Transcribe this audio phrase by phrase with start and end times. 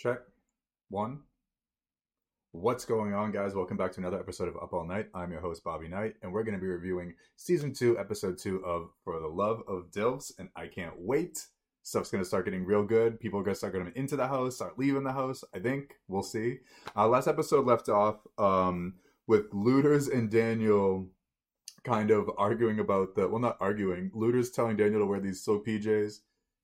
[0.00, 0.20] Check.
[0.88, 1.20] One.
[2.52, 3.54] What's going on, guys?
[3.54, 5.08] Welcome back to another episode of Up All Knight.
[5.12, 8.64] I'm your host, Bobby Knight, and we're going to be reviewing season two, episode two
[8.64, 11.44] of For the Love of Dilfs, and I can't wait.
[11.82, 13.20] Stuff's going to start getting real good.
[13.20, 15.44] People are going to start going into the house, start leaving the house.
[15.54, 15.96] I think.
[16.08, 16.60] We'll see.
[16.96, 18.94] Uh, last episode left off um,
[19.26, 21.10] with Looters and Daniel
[21.84, 24.12] kind of arguing about the, well, not arguing.
[24.14, 26.20] Looters telling Daniel to wear these silk PJs.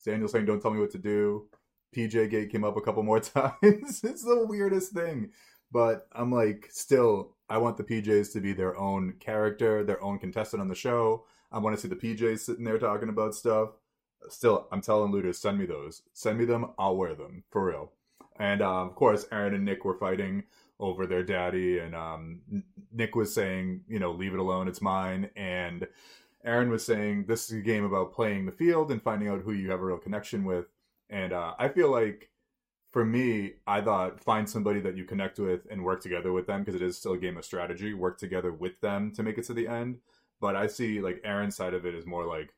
[0.07, 1.49] Daniel saying, don't tell me what to do.
[1.97, 3.55] PJ Gate came up a couple more times.
[3.63, 5.31] it's the weirdest thing.
[5.73, 10.19] But I'm like, still, I want the PJs to be their own character, their own
[10.19, 11.25] contestant on the show.
[11.51, 13.71] I want to see the PJs sitting there talking about stuff.
[14.29, 16.03] Still, I'm telling Looters, send me those.
[16.13, 16.73] Send me them.
[16.79, 17.93] I'll wear them for real.
[18.39, 20.45] And uh, of course, Aaron and Nick were fighting
[20.79, 22.41] over their daddy, and um,
[22.93, 25.31] Nick was saying, you know, leave it alone, it's mine.
[25.37, 25.87] And
[26.45, 29.53] Aaron was saying, this is a game about playing the field and finding out who
[29.53, 30.67] you have a real connection with.
[31.11, 32.31] And uh, I feel like
[32.93, 36.63] for me, I thought find somebody that you connect with and work together with them
[36.63, 37.95] because it is still a game of strategy.
[37.95, 39.99] Work together with them to make it to the end.
[40.41, 42.55] But I see like Aaron's side of it is more like,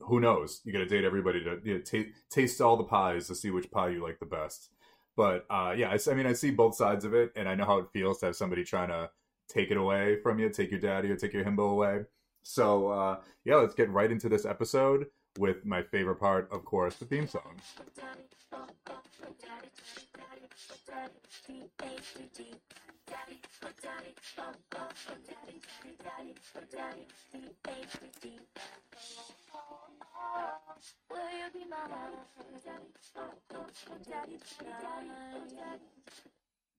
[0.00, 0.60] who knows?
[0.64, 3.50] You got to date everybody to you know, t- taste all the pies to see
[3.50, 4.70] which pie you like the best.
[5.16, 7.64] But uh, yeah, I, I mean, I see both sides of it, and I know
[7.64, 9.10] how it feels to have somebody trying to
[9.48, 12.02] take it away from you, take your daddy or take your himbo away.
[12.42, 15.06] So uh, yeah, let's get right into this episode
[15.38, 17.54] with my favorite part, of course, the theme song.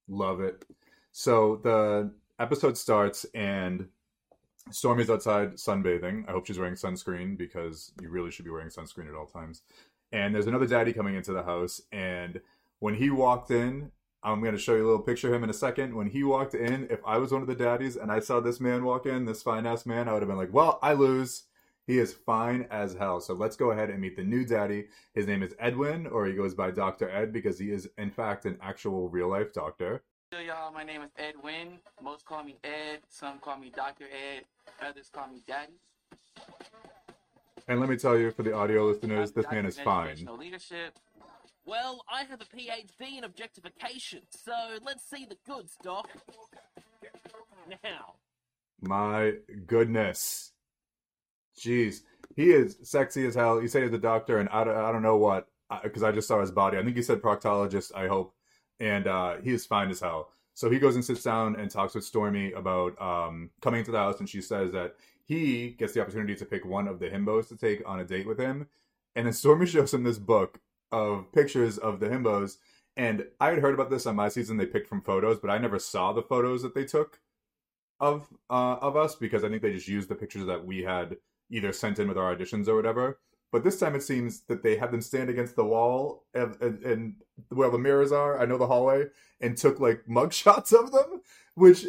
[0.07, 0.65] Love it.
[1.11, 3.87] So the episode starts and
[4.71, 6.27] Stormy's outside sunbathing.
[6.27, 9.61] I hope she's wearing sunscreen because you really should be wearing sunscreen at all times.
[10.11, 11.81] And there's another daddy coming into the house.
[11.91, 12.41] And
[12.79, 15.49] when he walked in, I'm going to show you a little picture of him in
[15.49, 15.95] a second.
[15.95, 18.59] When he walked in, if I was one of the daddies and I saw this
[18.59, 21.43] man walk in, this fine ass man, I would have been like, well, I lose.
[21.87, 23.19] He is fine as hell.
[23.19, 24.87] So let's go ahead and meet the new daddy.
[25.13, 27.09] His name is Edwin, or he goes by Dr.
[27.09, 30.03] Ed because he is, in fact, an actual real life doctor.
[30.31, 30.71] Hello, y'all.
[30.71, 31.79] My name is Ed Wynn.
[32.03, 32.99] Most call me Ed.
[33.09, 34.03] Some call me Dr.
[34.03, 34.43] Ed.
[34.87, 35.73] Others call me Daddy.
[37.67, 40.29] And let me tell you, for the audio listeners, this man is fine.
[40.37, 40.99] Leadership.
[41.65, 44.53] Well, I have a PhD in objectification, so
[44.85, 46.07] let's see the goods, Doc.
[47.83, 48.13] Now,
[48.81, 49.33] My
[49.65, 50.51] goodness.
[51.59, 52.01] Jeez.
[52.35, 53.59] He is sexy as hell.
[53.59, 55.47] You say he's a doctor, and I don't, I don't know what,
[55.81, 56.77] because I just saw his body.
[56.77, 58.35] I think he said proctologist, I hope.
[58.79, 60.29] And uh, he is fine as hell.
[60.53, 63.97] So he goes and sits down and talks with Stormy about um, coming to the
[63.97, 64.95] house, and she says that
[65.25, 68.27] he gets the opportunity to pick one of the himbos to take on a date
[68.27, 68.67] with him.
[69.15, 70.59] And then Stormy shows him this book
[70.91, 72.57] of pictures of the himbos.
[72.97, 74.57] And I had heard about this on my season.
[74.57, 77.19] They picked from photos, but I never saw the photos that they took
[77.99, 81.17] of uh, of us because I think they just used the pictures that we had
[81.49, 83.19] either sent in with our auditions or whatever.
[83.51, 86.83] But this time it seems that they had them stand against the wall and, and,
[86.83, 87.15] and
[87.49, 88.39] where the mirrors are.
[88.39, 89.05] I know the hallway
[89.41, 91.21] and took like mug shots of them,
[91.55, 91.85] which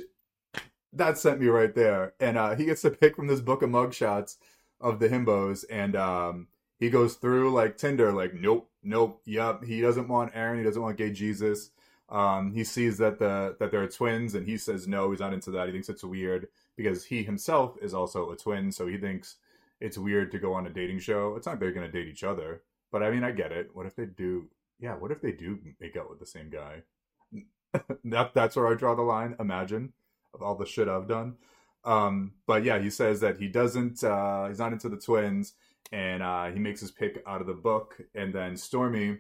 [0.93, 2.15] that sent me right there.
[2.21, 4.39] And uh, he gets to pick from this book of mug shots
[4.81, 9.63] of the himbos, and um, he goes through like Tinder, like nope, nope, yep.
[9.65, 10.59] He doesn't want Aaron.
[10.59, 11.71] He doesn't want gay Jesus.
[12.09, 15.51] Um, he sees that the that they're twins, and he says no, he's not into
[15.53, 15.67] that.
[15.67, 19.37] He thinks it's weird because he himself is also a twin, so he thinks
[19.81, 21.35] it's weird to go on a dating show.
[21.37, 23.71] It's not like they're gonna date each other, but I mean, I get it.
[23.73, 24.49] What if they do?
[24.79, 26.83] Yeah, what if they do make out with the same guy?
[28.05, 29.37] that that's where I draw the line.
[29.39, 29.93] Imagine
[30.35, 31.37] of all the shit I've done.
[31.85, 34.03] Um, but yeah, he says that he doesn't.
[34.05, 35.55] Uh, he's not into the twins,
[35.93, 38.01] and uh, he makes his pick out of the book.
[38.15, 39.19] And then Stormy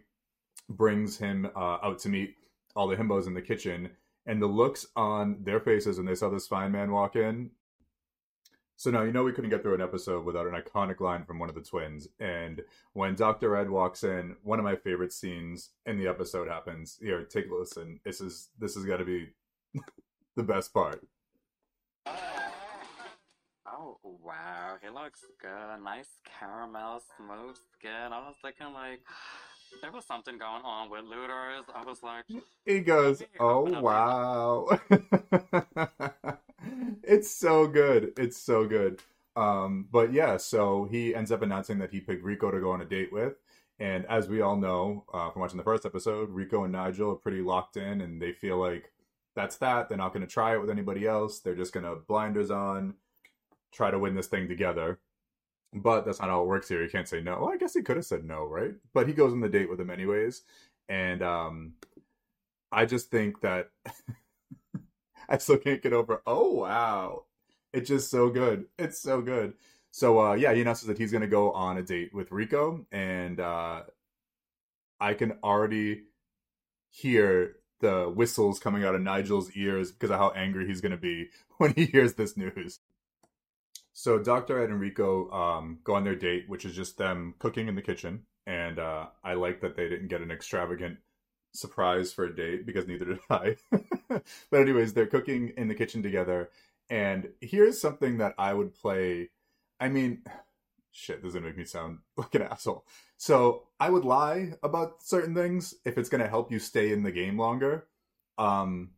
[0.69, 2.37] brings him uh, out to meet
[2.77, 3.91] all the himbos in the kitchen.
[4.27, 7.50] And the looks on their faces when they saw this fine man walk in.
[8.80, 11.38] So now you know we couldn't get through an episode without an iconic line from
[11.38, 12.08] one of the twins.
[12.18, 12.62] And
[12.94, 13.54] when Dr.
[13.54, 16.98] Ed walks in, one of my favorite scenes in the episode happens.
[16.98, 18.00] Here, take a listen.
[18.06, 19.34] This is this has got to be
[20.34, 21.06] the best part.
[23.66, 24.77] Oh, wow.
[24.82, 25.84] He looks good.
[25.84, 28.15] Nice caramel, smooth skin.
[28.15, 29.03] I was thinking, like,
[29.82, 31.66] there was something going on with Looters.
[31.74, 32.24] I was like,
[32.65, 34.80] He goes, "Oh wow."
[37.02, 38.12] it's so good.
[38.18, 39.02] It's so good.
[39.36, 42.80] Um but yeah, so he ends up announcing that he picked Rico to go on
[42.80, 43.34] a date with.
[43.78, 47.16] And as we all know uh, from watching the first episode, Rico and Nigel are
[47.16, 48.92] pretty locked in and they feel like
[49.34, 49.88] that's that.
[49.88, 51.38] They're not going to try it with anybody else.
[51.41, 52.94] They're just going to blinders on,
[53.72, 54.98] try to win this thing together.
[55.72, 56.82] But that's not how it works here.
[56.82, 57.38] You can't say no.
[57.41, 58.74] Well, I guess he could have said no, right?
[58.92, 60.42] But he goes on the date with him anyways.
[60.88, 61.74] and um,
[62.72, 63.70] I just think that
[65.30, 66.22] I still can't get over.
[66.27, 67.24] Oh wow,
[67.72, 68.66] it's just so good.
[68.78, 69.54] It's so good.
[69.92, 73.41] So uh, yeah, he announces that he's gonna go on a date with Rico, and
[73.41, 73.82] uh,
[75.00, 76.04] I can already
[76.91, 81.28] hear the whistles coming out of Nigel's ears because of how angry he's gonna be
[81.59, 82.80] when he hears this news.
[83.92, 84.62] So Dr.
[84.62, 87.82] Ed and Rico um, go on their date, which is just them cooking in the
[87.82, 90.98] kitchen, and uh, I like that they didn't get an extravagant
[91.52, 93.56] surprise for a date because neither did I.
[94.08, 96.50] but anyways, they're cooking in the kitchen together,
[96.88, 99.30] and here's something that I would play.
[99.78, 100.22] I mean,
[100.92, 102.84] shit, this is gonna make me sound like an asshole.
[103.16, 107.12] So I would lie about certain things if it's gonna help you stay in the
[107.12, 107.86] game longer.
[108.38, 108.91] Um,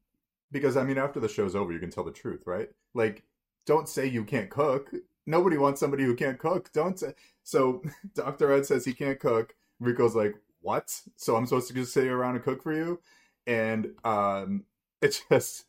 [0.50, 2.69] because I mean, after the show's over, you can tell the truth, right?
[2.94, 3.25] Like,
[3.66, 4.93] don't say you can't cook.
[5.26, 6.72] Nobody wants somebody who can't cook.
[6.72, 7.14] Don't say.
[7.43, 7.82] So
[8.14, 8.52] Dr.
[8.52, 9.55] Ed says he can't cook.
[9.81, 11.00] Rico's like, what?
[11.17, 13.00] So I'm supposed to just sit around and cook for you?
[13.47, 14.64] And um,
[15.03, 15.67] it just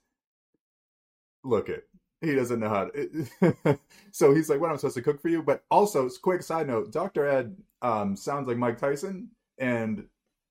[1.44, 1.88] look it.
[2.22, 3.80] He doesn't know how to.
[4.12, 6.92] so he's like, "What I'm supposed to cook for you?" But also, quick side note:
[6.92, 7.28] Dr.
[7.28, 10.06] Ed um, sounds like Mike Tyson, and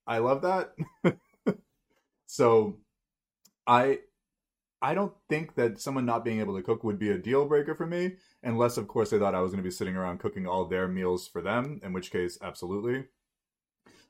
[0.07, 0.75] I love that.
[2.27, 2.79] so,
[3.67, 4.01] I
[4.83, 7.75] I don't think that someone not being able to cook would be a deal breaker
[7.75, 10.47] for me, unless, of course, they thought I was going to be sitting around cooking
[10.47, 11.81] all their meals for them.
[11.85, 13.07] In which case, absolutely.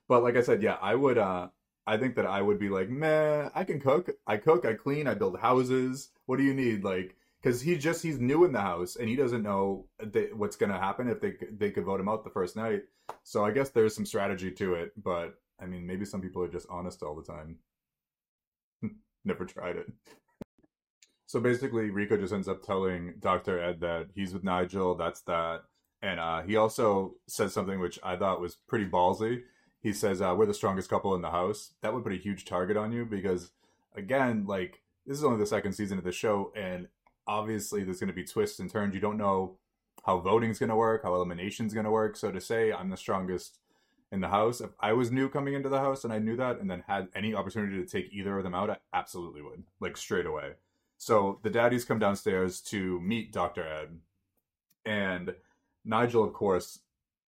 [0.08, 1.18] But like I said, yeah, I would.
[1.18, 1.48] uh
[1.84, 4.08] I think that I would be like, meh, I can cook.
[4.26, 4.64] I cook.
[4.64, 5.08] I clean.
[5.08, 6.10] I build houses.
[6.26, 6.84] What do you need?
[6.84, 10.56] Like, because he just he's new in the house and he doesn't know th- what's
[10.56, 12.82] going to happen if they they could vote him out the first night.
[13.24, 16.48] So I guess there's some strategy to it, but I mean, maybe some people are
[16.48, 17.58] just honest all the time.
[19.24, 19.86] Never tried it.
[21.26, 23.58] So basically, Rico just ends up telling Dr.
[23.58, 25.62] Ed that he's with Nigel, that's that.
[26.02, 29.42] And uh, he also says something which I thought was pretty ballsy.
[29.82, 31.72] He says, uh, We're the strongest couple in the house.
[31.82, 33.50] That would put a huge target on you because,
[33.94, 36.88] again, like, this is only the second season of the show, and
[37.26, 38.94] obviously there's going to be twists and turns.
[38.94, 39.56] You don't know
[40.04, 42.16] how voting's going to work, how elimination's going to work.
[42.16, 43.58] So to say I'm the strongest
[44.10, 46.60] in the house, if I was new coming into the house and I knew that
[46.60, 49.96] and then had any opportunity to take either of them out, I absolutely would, like,
[49.96, 50.52] straight away.
[50.98, 53.66] So the daddies come downstairs to meet Dr.
[53.66, 53.98] Ed,
[54.84, 55.34] and
[55.84, 56.80] Nigel, of course,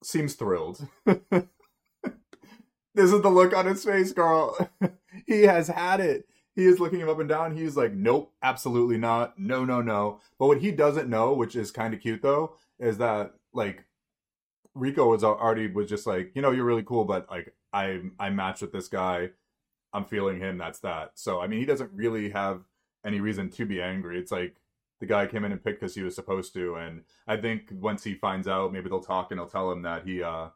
[0.03, 0.87] seems thrilled.
[2.95, 4.57] this is the look on his face, girl.
[5.27, 6.27] he has had it.
[6.55, 7.57] He is looking him up and down.
[7.57, 9.39] He's like, nope, absolutely not.
[9.39, 10.21] No, no, no.
[10.39, 13.85] But what he doesn't know, which is kind of cute though, is that like
[14.75, 18.31] Rico was already was just like, you know, you're really cool, but like I I
[18.31, 19.31] match with this guy.
[19.93, 20.59] I'm feeling him.
[20.59, 21.13] That's that.
[21.15, 22.63] So I mean, he doesn't really have
[23.05, 24.19] any reason to be angry.
[24.19, 24.57] It's like
[25.01, 28.05] the guy came in and picked because he was supposed to, and I think once
[28.05, 30.49] he finds out, maybe they'll talk and he'll tell him that he, uh,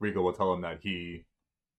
[0.00, 1.24] Rico will tell him that he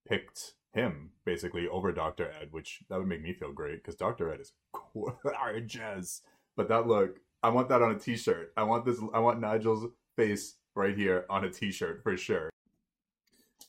[0.07, 4.33] picked him basically over Doctor Ed, which that would make me feel great because Doctor
[4.33, 4.53] Ed is
[4.93, 6.21] gorgeous.
[6.55, 8.53] But that look, I want that on a T-shirt.
[8.57, 8.99] I want this.
[9.13, 12.49] I want Nigel's face right here on a T-shirt for sure.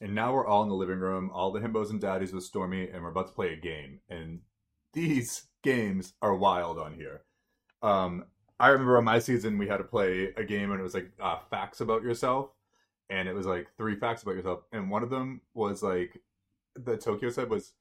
[0.00, 2.88] And now we're all in the living room, all the himbos and daddies with Stormy,
[2.88, 4.00] and we're about to play a game.
[4.08, 4.40] And
[4.92, 7.22] these games are wild on here.
[7.82, 8.24] Um,
[8.58, 11.10] I remember on my season we had to play a game and it was like
[11.20, 12.50] uh, facts about yourself,
[13.10, 16.20] and it was like three facts about yourself, and one of them was like
[16.76, 17.72] the Tokyo said was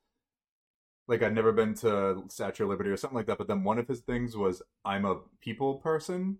[1.07, 3.37] like I'd never been to Statue of Liberty or something like that.
[3.37, 6.37] But then one of his things was I'm a people person,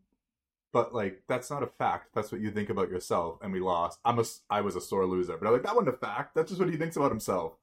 [0.72, 2.14] but like that's not a fact.
[2.14, 3.40] That's what you think about yourself.
[3.42, 4.00] And we lost.
[4.06, 6.36] I'm a I was a sore loser, but I'm like that wasn't a fact.
[6.36, 7.54] That's just what he thinks about himself.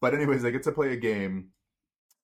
[0.00, 1.48] But anyways, they get to play a game,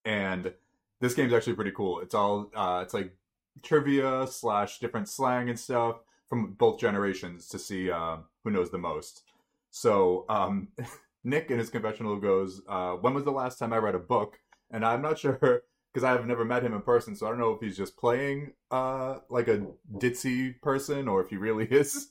[0.05, 0.53] and
[1.01, 2.01] this game's actually pretty cool.
[2.01, 3.15] It's all uh, it's like
[3.63, 5.97] trivia slash different slang and stuff
[6.29, 9.23] from both generations to see uh, who knows the most.
[9.71, 10.69] So um,
[11.25, 14.39] Nick in his confessional goes, uh, "When was the last time I read a book?"
[14.71, 17.53] And I'm not sure because I've never met him in person, so I don't know
[17.53, 22.09] if he's just playing uh, like a ditzy person or if he really is.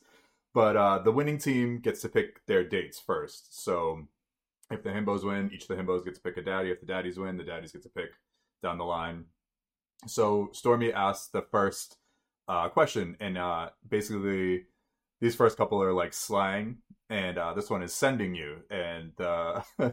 [0.53, 3.61] But uh, the winning team gets to pick their dates first.
[3.63, 4.07] So
[4.71, 6.71] if the himbos win, each of the himbos gets to pick a daddy.
[6.71, 8.11] If the daddies win, the daddies get to pick
[8.63, 9.25] down the line.
[10.07, 11.97] So Stormy asks the first
[12.47, 14.65] uh, question, and uh, basically
[15.21, 16.77] these first couple are like slang,
[17.09, 19.61] and uh, this one is sending you, and uh,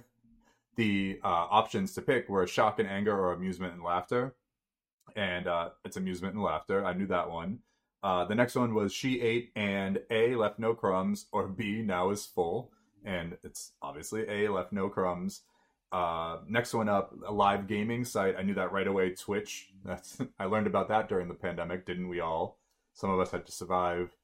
[0.76, 4.34] the uh, options to pick were shock and anger or amusement and laughter,
[5.16, 6.84] and uh, it's amusement and laughter.
[6.84, 7.60] I knew that one.
[8.02, 12.10] Uh, the next one was she ate and A left no crumbs, or B now
[12.10, 12.72] is full,
[13.04, 15.42] and it's obviously A left no crumbs.
[15.92, 18.34] Uh, next one up, a live gaming site.
[18.38, 19.10] I knew that right away.
[19.10, 19.70] Twitch.
[19.84, 22.58] That's I learned about that during the pandemic, didn't we all?
[22.94, 24.16] Some of us had to survive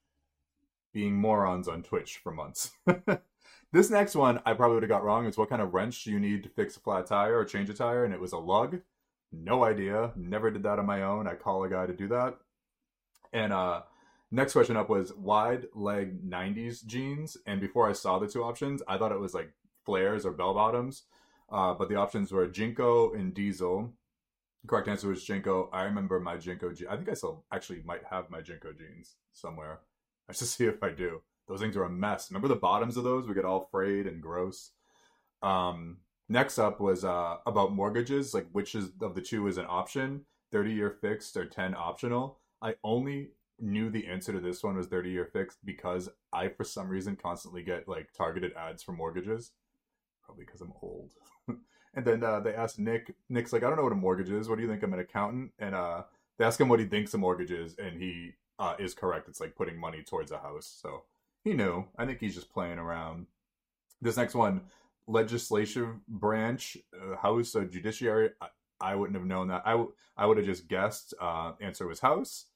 [0.92, 2.72] being morons on Twitch for months.
[3.72, 5.26] this next one I probably would have got wrong.
[5.26, 7.68] Is what kind of wrench do you need to fix a flat tire or change
[7.68, 8.04] a tire?
[8.04, 8.80] And it was a lug.
[9.30, 10.12] No idea.
[10.16, 11.26] Never did that on my own.
[11.26, 12.38] I call a guy to do that.
[13.32, 13.82] And uh,
[14.30, 17.37] next question up was wide leg 90s jeans.
[17.46, 19.52] And before I saw the two options, I thought it was like
[19.84, 21.02] flares or bell bottoms.
[21.50, 23.93] Uh, but the options were JNCO and Diesel.
[24.67, 25.69] Correct answer was JNCO.
[25.73, 26.90] I remember my JNCO jeans.
[26.90, 29.81] I think I still actually might have my JNCO jeans somewhere.
[30.28, 31.23] I should see if I do.
[31.49, 32.31] Those things are a mess.
[32.31, 33.26] Remember the bottoms of those?
[33.26, 34.73] We get all frayed and gross.
[35.43, 39.67] Um, next up was uh, about mortgages, like which is of the two is an
[39.67, 42.40] option, 30 year fixed or 10 optional.
[42.61, 46.64] I only knew the answer to this one was 30 year fixed because I, for
[46.64, 49.52] some reason, constantly get like targeted ads for mortgages.
[50.23, 51.11] Probably because I'm old.
[51.95, 54.49] and then uh, they asked Nick, Nick's like, I don't know what a mortgage is.
[54.49, 54.83] What do you think?
[54.83, 55.52] I'm an accountant.
[55.59, 56.02] And uh,
[56.38, 59.28] they ask him what he thinks a mortgage is, and he uh, is correct.
[59.28, 60.78] It's like putting money towards a house.
[60.81, 61.05] So
[61.45, 61.87] he knew.
[61.97, 63.26] I think he's just playing around.
[64.00, 64.62] This next one,
[65.07, 68.31] legislative branch, uh, House, or Judiciary.
[68.40, 68.49] I,
[68.81, 69.62] I, wouldn't have known that.
[69.64, 71.14] I, w- I would have just guessed.
[71.21, 72.47] Uh, answer was House.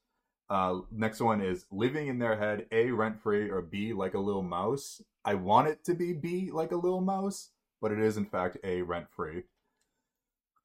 [0.49, 4.19] Uh, next one is living in their head, A, rent free, or B, like a
[4.19, 5.01] little mouse.
[5.25, 7.49] I want it to be B, like a little mouse,
[7.83, 9.43] but it is in fact A, rent free.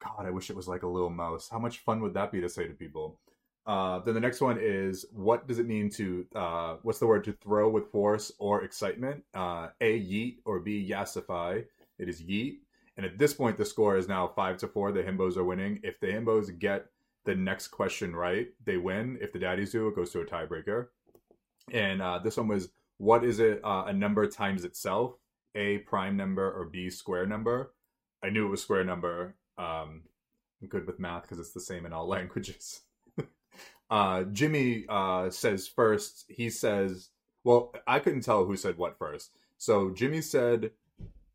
[0.01, 1.49] God, I wish it was like a little mouse.
[1.51, 3.19] How much fun would that be to say to people?
[3.67, 7.25] Uh, then the next one is what does it mean to uh, what's the word
[7.25, 9.21] to throw with force or excitement?
[9.35, 11.65] Uh, a yeet or B yassify.
[11.99, 12.59] It is yeet.
[12.95, 14.93] And at this point, the score is now five to four.
[14.93, 15.81] The himbos are winning.
[15.83, 16.85] If the himbos get
[17.25, 19.17] the next question right, they win.
[19.21, 20.87] If the daddies do, it goes to a tiebreaker.
[21.71, 23.59] And uh, this one was what is it?
[23.63, 25.15] Uh, a number times itself,
[25.59, 27.73] a prime number or b square number.
[28.23, 29.35] I knew it was square number.
[29.57, 30.03] Um,
[30.61, 32.81] I'm good with math because it's the same in all languages
[33.89, 36.25] uh, Jimmy uh, says first.
[36.27, 37.09] He says,
[37.43, 39.31] "Well, I couldn't tell who said what first.
[39.57, 40.71] So Jimmy said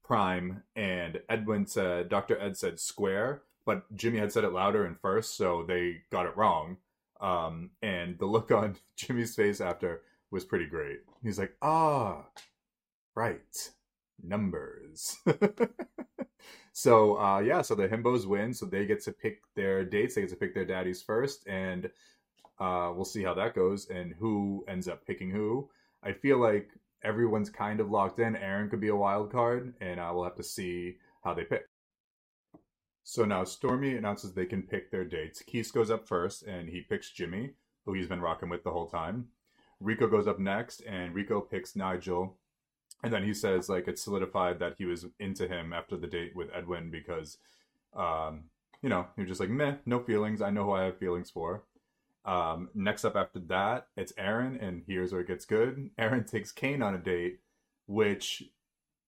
[0.03, 2.41] prime, and Edwin said Dr.
[2.41, 6.37] Ed said square, but Jimmy had said it louder and first, so they got it
[6.37, 6.79] wrong.
[7.21, 11.01] Um, and the look on Jimmy's face after was pretty great.
[11.23, 12.25] He's like, "Ah,
[13.15, 13.71] right,
[14.23, 15.17] numbers."
[16.73, 20.15] so uh, yeah, so the himbos win, so they get to pick their dates.
[20.15, 21.91] They get to pick their daddies first, and
[22.59, 25.69] uh, we'll see how that goes and who ends up picking who.
[26.03, 26.69] I feel like
[27.03, 28.37] everyone's kind of locked in.
[28.37, 31.67] Aaron could be a wild card, and uh, we'll have to see how they pick.
[33.03, 35.43] So now Stormy announces they can pick their dates.
[35.43, 37.51] Keith goes up first, and he picks Jimmy,
[37.85, 39.27] who he's been rocking with the whole time.
[39.81, 42.39] Rico goes up next, and Rico picks Nigel.
[43.05, 46.35] And then he says, like, it solidified that he was into him after the date
[46.35, 47.39] with Edwin because,
[47.95, 48.45] um,
[48.83, 50.41] you know, you're just like, meh, no feelings.
[50.43, 51.65] I know who I have feelings for.
[52.25, 55.91] Um, next up after that, it's Aaron, and here's where it gets good.
[55.99, 57.41] Aaron takes Kane on a date,
[57.87, 58.45] which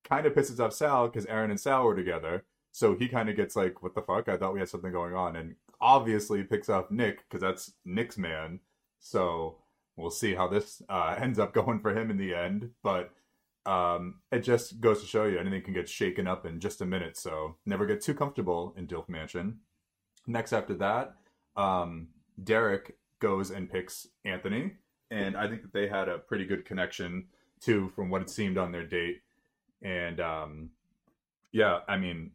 [0.04, 2.44] kind of pisses off Sal because Aaron and Sal were together.
[2.72, 4.28] So he kind of gets like, "What the fuck?
[4.28, 8.18] I thought we had something going on," and obviously picks up Nick because that's Nick's
[8.18, 8.60] man.
[9.00, 9.58] So
[9.96, 12.70] we'll see how this uh, ends up going for him in the end.
[12.82, 13.12] But
[13.66, 16.86] um, it just goes to show you anything can get shaken up in just a
[16.86, 17.16] minute.
[17.16, 19.58] So never get too comfortable in Dilf Mansion.
[20.26, 21.16] Next after that,
[21.56, 22.08] um,
[22.42, 24.72] Derek goes and picks Anthony,
[25.10, 27.26] and I think that they had a pretty good connection
[27.60, 29.22] too, from what it seemed on their date.
[29.82, 30.70] And um,
[31.52, 32.32] yeah, I mean,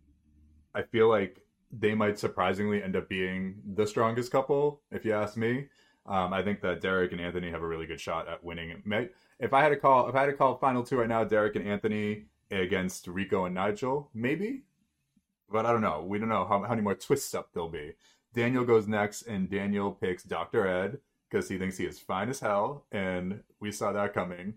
[0.74, 5.38] I feel like they might surprisingly end up being the strongest couple, if you ask
[5.38, 5.68] me.
[6.06, 8.82] Um, I think that Derek and Anthony have a really good shot at winning.
[9.40, 11.56] If I had to call, if I had to call final two right now, Derek
[11.56, 14.64] and Anthony against Rico and Nigel, maybe.
[15.50, 16.04] But I don't know.
[16.08, 17.94] We don't know how, how many more twists up there'll be.
[18.34, 20.66] Daniel goes next, and Daniel picks Dr.
[20.68, 24.56] Ed because he thinks he is fine as hell, and we saw that coming.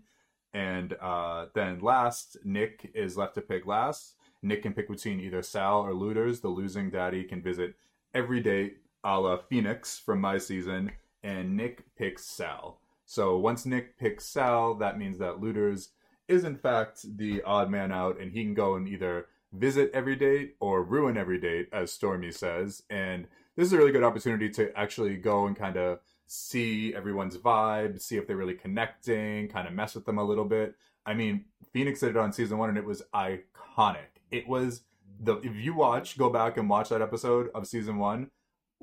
[0.52, 4.14] And uh, then last, Nick is left to pick last.
[4.42, 6.40] Nick can pick between either Sal or Looters.
[6.40, 7.74] The losing daddy can visit
[8.12, 10.90] every date a la Phoenix from my season,
[11.24, 12.78] and Nick picks Sal.
[13.06, 15.90] So once Nick picks Sal, that means that Looters
[16.28, 20.16] is in fact the odd man out, and he can go and either visit every
[20.16, 22.82] date or ruin every date, as Stormy says.
[22.90, 23.26] And
[23.56, 28.00] this is a really good opportunity to actually go and kind of see everyone's vibe,
[28.00, 30.74] see if they're really connecting, kind of mess with them a little bit.
[31.06, 34.20] I mean, Phoenix did it on season one and it was iconic.
[34.30, 34.82] It was
[35.20, 38.30] the if you watch, go back and watch that episode of season one,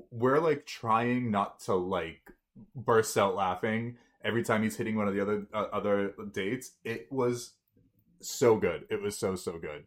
[0.09, 2.31] we're like trying not to like
[2.75, 6.71] burst out laughing every time he's hitting one of the other uh, other dates.
[6.83, 7.53] It was
[8.19, 8.85] so good.
[8.89, 9.85] It was so so good.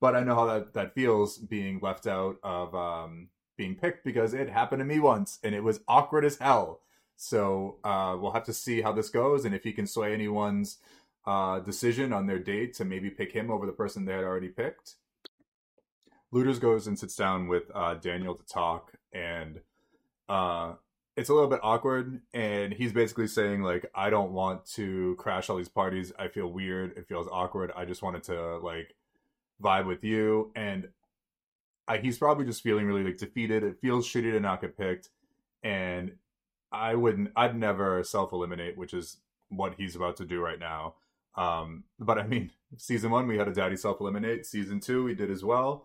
[0.00, 4.34] But I know how that that feels being left out of um being picked because
[4.34, 6.80] it happened to me once and it was awkward as hell.
[7.16, 10.78] So uh, we'll have to see how this goes and if he can sway anyone's
[11.26, 14.48] uh, decision on their date to maybe pick him over the person they had already
[14.48, 14.96] picked.
[16.36, 19.60] Luders goes and sits down with uh, Daniel to talk, and
[20.28, 20.74] uh,
[21.16, 22.20] it's a little bit awkward.
[22.34, 26.12] And he's basically saying like, "I don't want to crash all these parties.
[26.18, 26.92] I feel weird.
[26.96, 27.72] It feels awkward.
[27.74, 28.94] I just wanted to like
[29.62, 30.88] vibe with you." And
[31.88, 33.64] I, he's probably just feeling really like defeated.
[33.64, 35.08] It feels shitty to not get picked,
[35.62, 36.12] and
[36.70, 37.30] I wouldn't.
[37.34, 40.96] I'd never self eliminate, which is what he's about to do right now.
[41.34, 44.44] Um, but I mean, season one we had a daddy self eliminate.
[44.44, 45.84] Season two we did as well.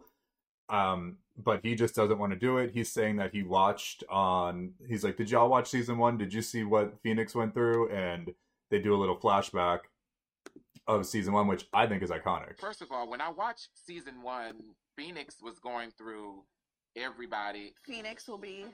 [0.71, 2.71] Um, but he just doesn't want to do it.
[2.73, 4.71] He's saying that he watched on.
[4.87, 6.17] He's like, "Did y'all watch season one?
[6.17, 8.33] Did you see what Phoenix went through?" And
[8.69, 9.79] they do a little flashback
[10.87, 12.59] of season one, which I think is iconic.
[12.59, 14.55] First of all, when I watched season one,
[14.95, 16.43] Phoenix was going through
[16.95, 17.73] everybody.
[17.85, 18.65] Phoenix will be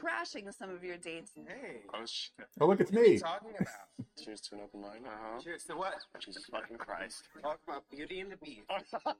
[0.00, 1.32] crashing some of your dates.
[1.36, 1.82] Hey.
[1.92, 2.46] Oh shit!
[2.60, 3.18] Oh, look, it's What are you me.
[3.18, 4.06] talking about?
[4.24, 5.04] Cheers to an open mind.
[5.06, 5.40] Uh-huh.
[5.42, 5.94] Cheers to what?
[6.20, 7.24] Jesus fucking Christ.
[7.42, 8.62] Talk about Beauty and the Beast.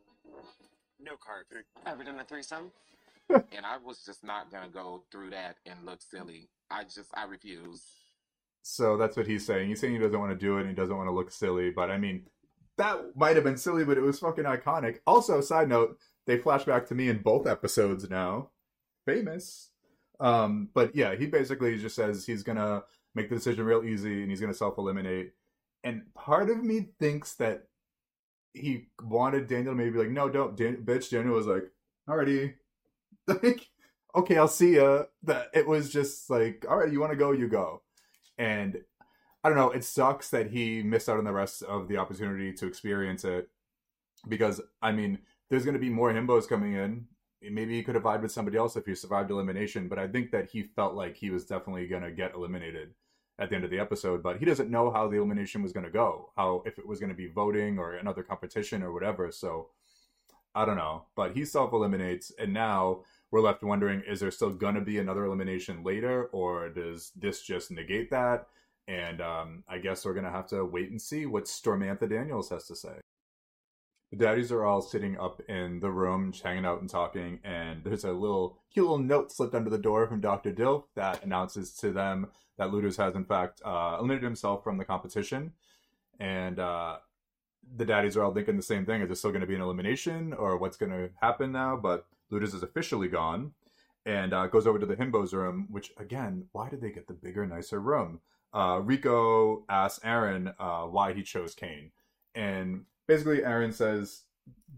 [1.01, 1.63] no carbs.
[1.87, 2.71] Ever done a threesome?
[3.29, 6.49] and I was just not gonna go through that and look silly.
[6.71, 7.83] I just I refuse.
[8.63, 9.69] So that's what he's saying.
[9.69, 11.71] He's saying he doesn't want to do it and he doesn't want to look silly.
[11.71, 12.25] But I mean,
[12.79, 14.99] that might have been silly, but it was fucking iconic.
[15.07, 18.51] Also, side note, they flash back to me in both episodes now.
[19.05, 19.71] Famous.
[20.21, 22.83] Um, but yeah, he basically just says he's gonna
[23.15, 25.33] make the decision real easy and he's gonna self eliminate.
[25.83, 27.65] And part of me thinks that
[28.55, 31.11] he wanted Daniel to maybe like, no, don't, Dan- bitch.
[31.11, 31.65] Daniel was like,
[32.09, 32.55] alrighty,
[33.27, 33.69] like,
[34.15, 35.05] okay, I'll see ya.
[35.25, 37.83] That it was just like, all right, you want to go, you go.
[38.39, 38.79] And
[39.43, 42.53] I don't know, it sucks that he missed out on the rest of the opportunity
[42.55, 43.49] to experience it
[44.29, 45.19] because I mean,
[45.51, 47.07] there's going to be more himbos coming in.
[47.43, 50.31] Maybe he could have vibed with somebody else if he survived elimination, but I think
[50.31, 52.95] that he felt like he was definitely going to get eliminated
[53.39, 54.23] at the end of the episode.
[54.23, 57.01] But he doesn't know how the elimination was going to go, how if it was
[57.01, 59.31] going to be voting or another competition or whatever.
[59.31, 59.71] So
[60.55, 61.07] I don't know.
[61.17, 63.01] But he self eliminates, and now
[63.31, 67.43] we're left wondering: is there still going to be another elimination later, or does this
[67.43, 68.47] just negate that?
[68.87, 72.67] And um, I guess we're gonna have to wait and see what Stormantha Daniels has
[72.67, 73.01] to say.
[74.15, 77.83] The daddies are all sitting up in the room, just hanging out and talking, and
[77.83, 80.53] there's a little cute little note slipped under the door from Dr.
[80.53, 84.85] Dilf that announces to them that Ludus has in fact uh, eliminated himself from the
[84.85, 85.53] competition.
[86.21, 86.99] And uh,
[87.77, 89.61] the daddies are all thinking the same thing: is there still going to be an
[89.61, 91.77] elimination, or what's going to happen now?
[91.77, 93.53] But Ludus is officially gone,
[94.07, 95.67] and uh, goes over to the himbos room.
[95.71, 98.21] Which again, why did they get the bigger, nicer room?
[98.55, 101.91] uh, Rico asks Aaron uh, why he chose Kane,
[102.35, 104.23] and basically Aaron says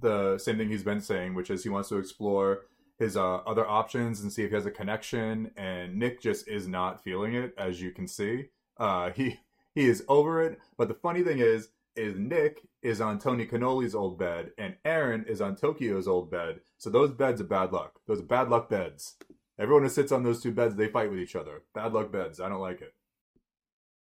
[0.01, 2.63] the same thing he's been saying, which is he wants to explore
[2.99, 5.51] his uh, other options and see if he has a connection.
[5.57, 8.47] And Nick just is not feeling it, as you can see.
[8.79, 9.41] Uh, he
[9.75, 10.59] he is over it.
[10.77, 15.25] But the funny thing is, is Nick is on Tony Canoli's old bed, and Aaron
[15.27, 16.61] is on Tokyo's old bed.
[16.79, 18.01] So those beds are bad luck.
[18.07, 19.17] Those are bad luck beds.
[19.59, 21.63] Everyone who sits on those two beds, they fight with each other.
[21.75, 22.41] Bad luck beds.
[22.41, 22.95] I don't like it.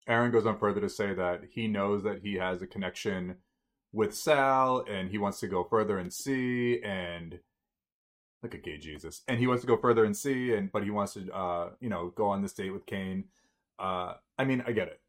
[0.07, 3.35] Aaron goes on further to say that he knows that he has a connection
[3.93, 7.39] with Sal and he wants to go further and see and
[8.43, 9.21] look at gay Jesus.
[9.27, 11.89] And he wants to go further and see and but he wants to uh, you
[11.89, 13.25] know, go on this date with Kane.
[13.79, 15.01] Uh I mean, I get it.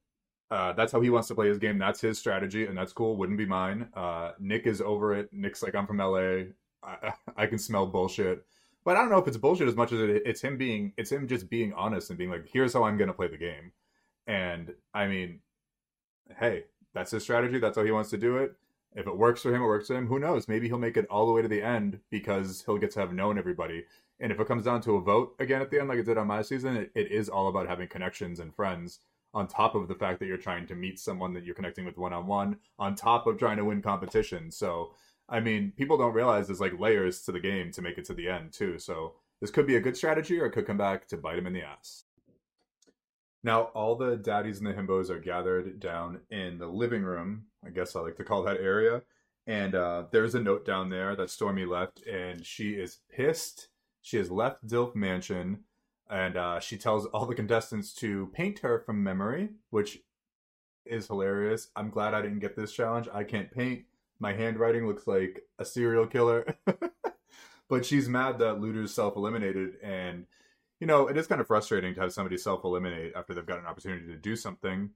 [0.51, 1.79] Uh that's how he wants to play his game.
[1.79, 3.17] That's his strategy and that's cool.
[3.17, 3.89] Wouldn't be mine.
[3.95, 5.33] Uh Nick is over it.
[5.33, 6.53] Nick's like I'm from LA.
[6.83, 8.45] I, I can smell bullshit.
[8.85, 11.13] But I don't know if it's bullshit as much as it, it's him being it's
[11.13, 13.73] him just being honest and being like here's how I'm to play the game.
[14.27, 15.41] And I mean,
[16.39, 16.65] hey,
[16.95, 17.59] that's his strategy.
[17.59, 18.55] That's how he wants to do it.
[18.95, 20.07] If it works for him, it works for him.
[20.07, 20.49] Who knows?
[20.49, 23.13] Maybe he'll make it all the way to the end because he'll get to have
[23.13, 23.85] known everybody.
[24.21, 26.19] And if it comes down to a vote again at the end, like it did
[26.19, 29.01] on my season, it, it is all about having connections and friends
[29.35, 31.99] on top of the fact that you're trying to meet someone that you're connecting with
[31.99, 34.51] one on one, on top of trying to win competition.
[34.51, 34.93] So,
[35.29, 38.15] I mean, people don't realize there's like layers to the game to make it to
[38.15, 38.79] the end, too.
[38.79, 41.47] So, this could be a good strategy or it could come back to bite him
[41.47, 42.05] in the ass.
[43.45, 47.45] Now, all the daddies and the himbos are gathered down in the living room.
[47.65, 49.03] I guess I like to call that area.
[49.47, 53.69] And uh, there's a note down there that Stormy left, and she is pissed.
[54.03, 55.61] She has left Dilf Mansion,
[56.11, 60.01] and uh, she tells all the contestants to paint her from memory, which
[60.85, 61.69] is hilarious.
[61.77, 63.09] I'm glad I didn't get this challenge.
[63.13, 63.85] I can't paint.
[64.19, 66.57] My handwriting looks like a serial killer.
[67.69, 70.27] but she's mad that Luder's self eliminated, and
[70.81, 73.59] you know, it is kind of frustrating to have somebody self eliminate after they've got
[73.59, 74.91] an opportunity to do something.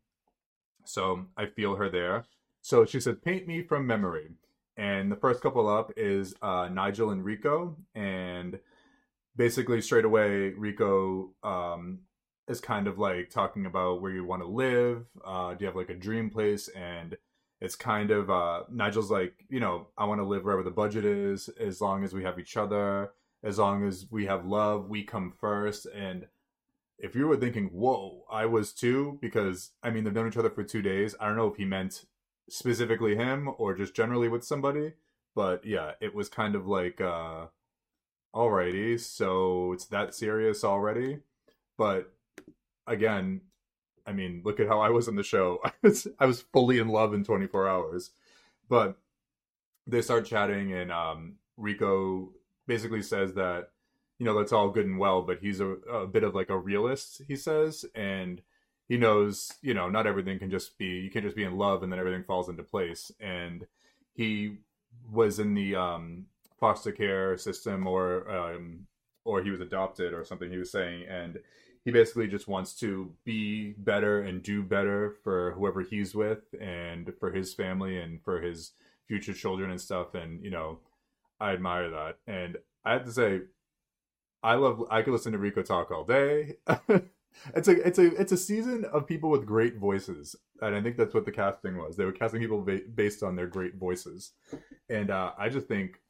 [0.85, 2.25] So I feel her there.
[2.61, 4.31] So she said, Paint me from memory.
[4.77, 7.77] And the first couple up is uh, Nigel and Rico.
[7.95, 8.59] And
[9.37, 12.01] basically, straight away, Rico um,
[12.49, 15.05] is kind of like talking about where you want to live.
[15.25, 16.69] Uh, do you have like a dream place?
[16.69, 17.17] And
[17.63, 21.05] it's kind of uh Nigel's like, you know, I want to live wherever the budget
[21.05, 23.13] is, as long as we have each other,
[23.45, 25.87] as long as we have love, we come first.
[25.87, 26.27] And
[26.99, 30.51] if you were thinking, whoa, I was too, because I mean they've known each other
[30.51, 31.15] for two days.
[31.21, 32.05] I don't know if he meant
[32.49, 34.95] specifically him or just generally with somebody.
[35.35, 37.47] But yeah, it was kind of like uh
[38.35, 41.21] alrighty, so it's that serious already.
[41.79, 42.13] But
[42.87, 43.43] again,
[44.07, 45.61] I mean, look at how I was in the show.
[45.65, 48.11] I was I was fully in love in 24 hours.
[48.69, 48.99] But
[49.87, 52.33] they start chatting and um Rico
[52.67, 53.71] basically says that
[54.19, 56.59] you know that's all good and well, but he's a, a bit of like a
[56.59, 58.43] realist, he says, and
[58.89, 61.83] he knows, you know, not everything can just be you can't just be in love
[61.83, 63.11] and then everything falls into place.
[63.21, 63.67] And
[64.15, 64.59] he
[65.11, 66.27] was in the um
[66.61, 68.87] foster care system or um
[69.25, 71.39] or he was adopted or something he was saying and
[71.85, 77.13] he basically just wants to be better and do better for whoever he's with and
[77.19, 78.73] for his family and for his
[79.09, 80.79] future children and stuff and you know
[81.43, 82.19] i admire that.
[82.27, 83.41] And i have to say
[84.43, 86.55] i love i could listen to rico talk all day.
[87.57, 90.37] It's a it's a it's a season of people with great voices.
[90.61, 91.97] And i think that's what the casting was.
[91.97, 94.33] They were casting people ba- based on their great voices.
[94.91, 96.01] And uh, i just think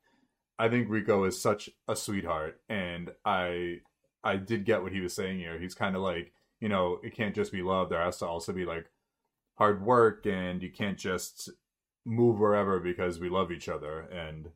[0.58, 2.60] i think rico is such a sweetheart.
[2.68, 3.76] And i
[4.24, 5.58] I did get what he was saying here.
[5.58, 7.88] He's kind of like, you know, it can't just be love.
[7.88, 8.86] There has to also be like
[9.58, 11.50] hard work, and you can't just
[12.04, 14.00] move wherever because we love each other.
[14.00, 14.50] And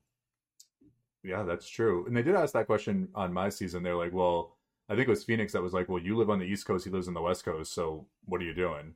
[1.27, 2.07] yeah, that's true.
[2.07, 3.83] And they did ask that question on my season.
[3.83, 4.57] They're like, well,
[4.89, 6.85] I think it was Phoenix that was like, well, you live on the East Coast,
[6.85, 8.95] he lives on the West Coast, so what are you doing?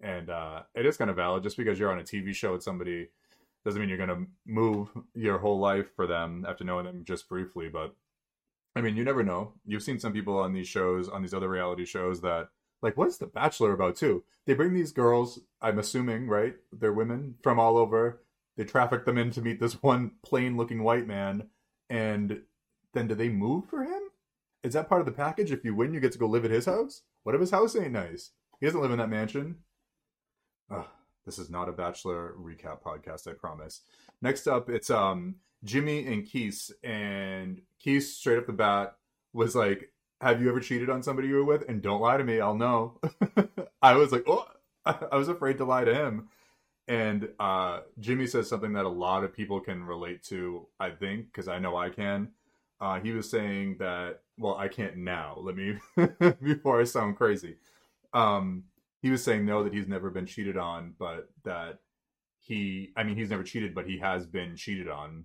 [0.00, 1.42] And uh, it is kind of valid.
[1.42, 3.08] Just because you're on a TV show with somebody
[3.64, 7.28] doesn't mean you're going to move your whole life for them after knowing them just
[7.28, 7.68] briefly.
[7.68, 7.94] But
[8.74, 9.52] I mean, you never know.
[9.66, 12.48] You've seen some people on these shows, on these other reality shows that,
[12.80, 14.24] like, what is The Bachelor about, too?
[14.46, 16.56] They bring these girls, I'm assuming, right?
[16.72, 18.22] They're women from all over.
[18.56, 21.48] They traffic them in to meet this one plain looking white man.
[21.92, 22.40] And
[22.94, 24.00] then do they move for him?
[24.62, 25.52] Is that part of the package?
[25.52, 27.02] If you win, you get to go live at his house?
[27.22, 28.30] What if his house ain't nice?
[28.58, 29.56] He doesn't live in that mansion.
[30.70, 30.86] Ugh,
[31.26, 33.82] this is not a Bachelor recap podcast, I promise.
[34.22, 38.96] Next up, it's um Jimmy and Keese, and Keese straight up the bat
[39.34, 42.24] was like, "Have you ever cheated on somebody you were with?" And don't lie to
[42.24, 43.00] me, I'll know.
[43.82, 44.46] I was like, "Oh,"
[44.86, 46.30] I was afraid to lie to him.
[46.88, 51.26] And uh, Jimmy says something that a lot of people can relate to, I think,
[51.26, 52.28] because I know I can.
[52.80, 55.38] Uh, he was saying that, well, I can't now.
[55.40, 55.78] Let me
[56.42, 57.56] before I sound crazy.
[58.12, 58.64] Um,
[59.00, 61.78] he was saying no, that he's never been cheated on, but that
[62.40, 65.24] he, I mean, he's never cheated, but he has been cheated on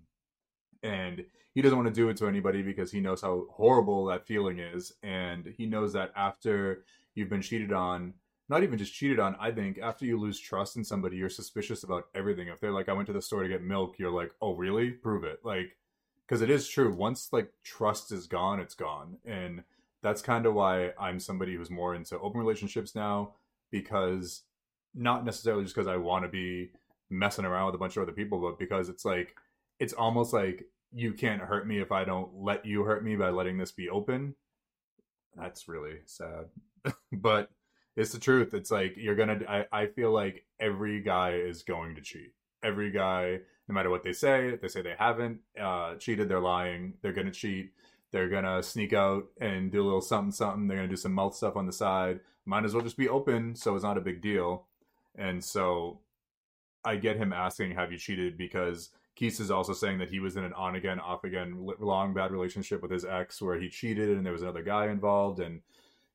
[0.83, 4.27] and he doesn't want to do it to anybody because he knows how horrible that
[4.27, 8.13] feeling is and he knows that after you've been cheated on
[8.49, 11.83] not even just cheated on i think after you lose trust in somebody you're suspicious
[11.83, 14.31] about everything if they're like i went to the store to get milk you're like
[14.41, 15.77] oh really prove it like
[16.25, 19.63] because it is true once like trust is gone it's gone and
[20.01, 23.33] that's kind of why i'm somebody who's more into open relationships now
[23.71, 24.43] because
[24.95, 26.69] not necessarily just because i want to be
[27.09, 29.35] messing around with a bunch of other people but because it's like
[29.79, 33.29] it's almost like you can't hurt me if I don't let you hurt me by
[33.29, 34.35] letting this be open.
[35.35, 36.45] That's really sad.
[37.11, 37.49] but
[37.97, 38.53] it's the truth.
[38.53, 42.33] It's like you're gonna I, I feel like every guy is going to cheat.
[42.63, 46.39] Every guy, no matter what they say, if they say they haven't uh, cheated, they're
[46.39, 46.93] lying.
[47.01, 47.73] They're gonna cheat.
[48.11, 50.67] They're gonna sneak out and do a little something something.
[50.67, 52.19] They're gonna do some mouth stuff on the side.
[52.45, 54.67] Might as well just be open so it's not a big deal.
[55.15, 55.99] And so
[56.85, 58.37] I get him asking, Have you cheated?
[58.37, 62.13] Because Keese is also saying that he was in an on again, off again, long
[62.13, 65.39] bad relationship with his ex where he cheated and there was another guy involved.
[65.39, 65.61] And,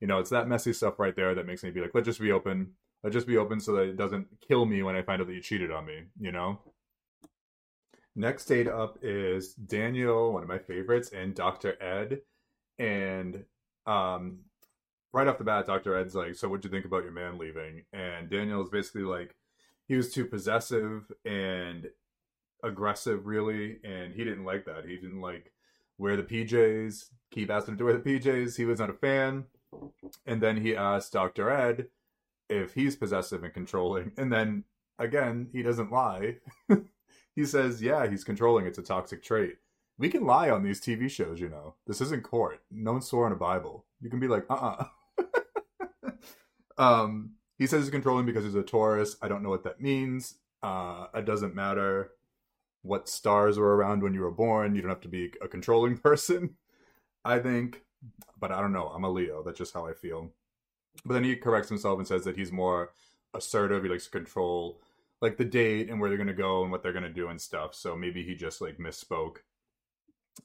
[0.02, 2.20] you know, it's that messy stuff right there that makes me be like, let's just
[2.20, 2.72] be open.
[3.04, 5.32] Let's just be open so that it doesn't kill me when I find out that
[5.32, 6.58] you cheated on me, you know?
[8.16, 11.80] Next date up is Daniel, one of my favorites, and Dr.
[11.80, 12.22] Ed.
[12.80, 13.44] And
[13.86, 14.40] um,
[15.12, 15.96] right off the bat, Dr.
[15.96, 17.84] Ed's like, So what'd you think about your man leaving?
[17.92, 19.36] And Daniel is basically like,
[19.86, 21.88] he was too possessive and
[22.64, 25.52] aggressive really and he didn't like that he didn't like
[25.98, 29.44] wear the pjs keep asking him to wear the pjs he was not a fan
[30.26, 31.88] and then he asks dr ed
[32.48, 34.12] if he's possessive and controlling.
[34.16, 34.64] And then
[34.98, 36.36] again he doesn't lie.
[37.34, 38.66] He says yeah he's controlling.
[38.66, 39.56] It's a toxic trait.
[39.96, 41.76] We can lie on these tv shows you know.
[41.86, 42.60] This isn't court.
[42.70, 43.86] No one swore on a bible.
[44.02, 44.84] You can be like uh-uh.
[46.78, 49.16] Um he says he's controlling because he's a taurus.
[49.22, 50.34] I don't know what that means.
[50.62, 52.10] Uh it doesn't matter
[52.82, 54.74] what stars were around when you were born.
[54.74, 56.56] You don't have to be a controlling person,
[57.24, 57.82] I think.
[58.38, 58.88] But I don't know.
[58.88, 59.42] I'm a Leo.
[59.42, 60.30] That's just how I feel.
[61.04, 62.92] But then he corrects himself and says that he's more
[63.34, 63.82] assertive.
[63.82, 64.80] He likes to control
[65.20, 67.74] like the date and where they're gonna go and what they're gonna do and stuff.
[67.74, 69.38] So maybe he just like misspoke.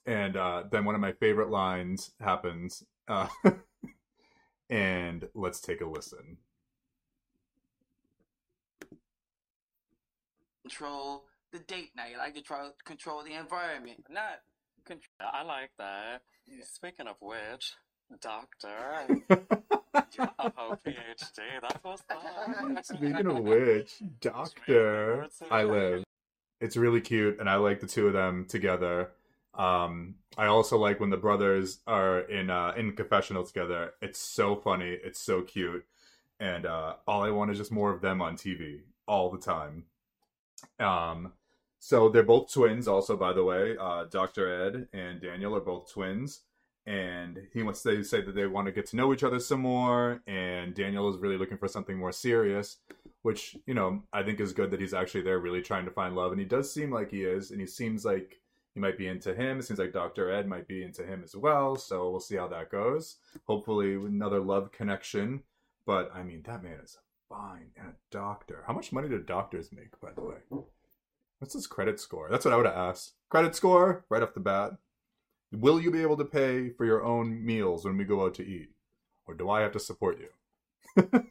[0.05, 3.27] And uh, then one of my favorite lines happens, uh,
[4.69, 6.37] and let's take a listen.
[10.63, 12.05] Control the date now.
[12.05, 14.05] You like to try control the environment.
[14.09, 14.41] Not
[14.89, 14.95] Yeah,
[15.33, 16.21] I like that.
[16.63, 17.73] Speaking of which,
[18.21, 22.79] doctor, oh PhD, that was fun.
[22.83, 26.03] Speaking of which, Doctor, I live.
[26.59, 29.11] It's really cute, and I like the two of them together.
[29.53, 33.93] Um, I also like when the brothers are in uh, in confessional together.
[34.01, 34.97] It's so funny.
[35.03, 35.85] It's so cute,
[36.39, 39.85] and uh, all I want is just more of them on TV all the time.
[40.79, 41.33] Um,
[41.79, 43.75] so they're both twins, also by the way.
[43.79, 46.41] Uh, Doctor Ed and Daniel are both twins,
[46.85, 49.61] and he wants to say that they want to get to know each other some
[49.61, 50.21] more.
[50.27, 52.77] And Daniel is really looking for something more serious,
[53.21, 56.15] which you know I think is good that he's actually there, really trying to find
[56.15, 56.31] love.
[56.31, 58.39] And he does seem like he is, and he seems like
[58.73, 59.59] he might be into him.
[59.59, 61.75] It seems like Doctor Ed might be into him as well.
[61.75, 63.17] So we'll see how that goes.
[63.45, 65.43] Hopefully, another love connection.
[65.85, 66.97] But I mean, that man is
[67.29, 68.63] fine and a doctor.
[68.67, 70.35] How much money do doctors make, by the way?
[71.39, 72.29] What's his credit score?
[72.29, 73.13] That's what I would have asked.
[73.29, 74.73] Credit score right off the bat.
[75.51, 78.45] Will you be able to pay for your own meals when we go out to
[78.45, 78.69] eat?
[79.25, 81.09] Or do I have to support you?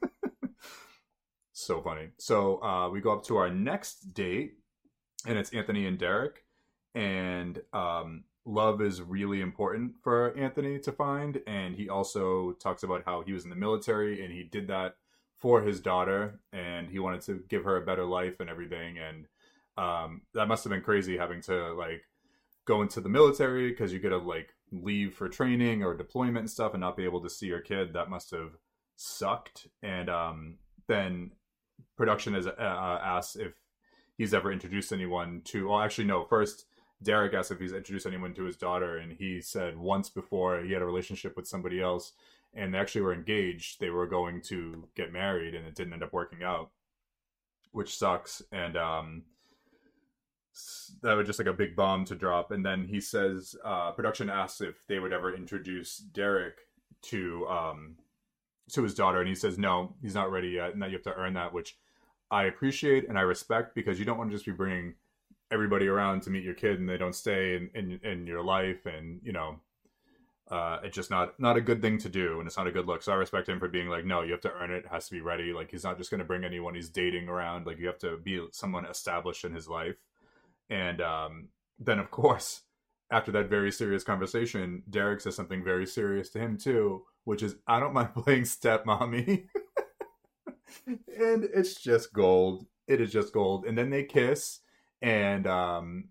[1.53, 2.09] so funny.
[2.19, 4.59] So uh, we go up to our next date,
[5.27, 6.45] and it's Anthony and Derek.
[6.95, 11.43] And um, love is really important for Anthony to find.
[11.47, 14.97] And he also talks about how he was in the military and he did that
[15.37, 18.99] for his daughter and he wanted to give her a better life and everything.
[18.99, 19.27] And
[19.77, 22.03] um, that must have been crazy having to like
[22.67, 26.51] go into the military because you get to like leave for training or deployment and
[26.51, 27.93] stuff and not be able to see your kid.
[27.93, 28.57] That must have
[28.97, 29.69] sucked.
[29.83, 30.59] And um,
[30.89, 31.33] then
[31.97, 33.53] production is uh, asked if
[34.17, 35.69] he's ever introduced anyone to.
[35.69, 36.25] Well, actually, no.
[36.25, 36.67] First,
[37.03, 40.73] Derek asked if he's introduced anyone to his daughter, and he said once before he
[40.73, 42.13] had a relationship with somebody else,
[42.55, 43.81] and they actually were engaged.
[43.81, 46.71] They were going to get married, and it didn't end up working out,
[47.73, 48.43] which sucks.
[48.51, 49.23] And um,
[51.03, 52.51] that was just like a big bomb to drop.
[52.51, 56.59] And then he says, uh, production asks if they would ever introduce Derek
[57.03, 57.97] to um,
[58.73, 61.05] to his daughter, and he says no, he's not ready yet, and that you have
[61.05, 61.77] to earn that, which
[62.31, 64.95] I appreciate and I respect because you don't want to just be bringing
[65.51, 68.87] everybody around to meet your kid and they don't stay in in, in your life,
[68.87, 69.61] and you know.
[70.49, 72.87] Uh, it's just not not a good thing to do, and it's not a good
[72.87, 73.03] look.
[73.03, 74.85] So I respect him for being like, no, you have to earn it.
[74.85, 75.53] it has to be ready.
[75.53, 77.67] Like he's not just going to bring anyone he's dating around.
[77.67, 79.97] Like you have to be someone established in his life.
[80.71, 81.49] And um,
[81.79, 82.63] then, of course,
[83.11, 87.57] after that very serious conversation, Derek says something very serious to him too, which is,
[87.67, 89.47] "I don't mind playing stepmommy,"
[90.87, 92.67] and it's just gold.
[92.89, 93.67] It is just gold.
[93.67, 94.61] And then they kiss,
[95.03, 96.09] and um,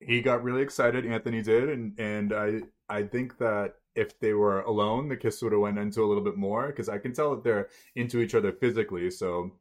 [0.00, 1.06] he got really excited.
[1.06, 5.52] Anthony did, and and I I think that if they were alone, the kiss would
[5.52, 8.34] have went into a little bit more because I can tell that they're into each
[8.34, 9.10] other physically.
[9.10, 9.52] So,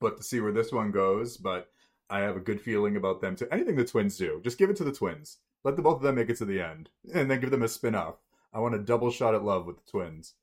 [0.00, 1.68] but to see where this one goes, but
[2.10, 4.40] I have a good feeling about them to anything the twins do.
[4.42, 5.38] Just give it to the twins.
[5.64, 7.68] Let the both of them make it to the end, and then give them a
[7.68, 8.16] spin off.
[8.52, 10.34] I want a double shot at love with the twins.